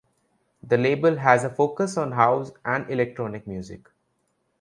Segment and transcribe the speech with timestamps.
[0.63, 3.81] The label has a focus on House and Electronic music.